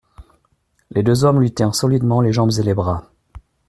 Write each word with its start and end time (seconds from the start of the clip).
Les 0.89 1.03
deux 1.03 1.25
hommes 1.25 1.39
lui 1.39 1.53
tinrent 1.53 1.75
solidement 1.75 2.21
les 2.21 2.33
jambes 2.33 2.49
et 2.57 2.63
les 2.63 2.73
bras. 2.73 3.07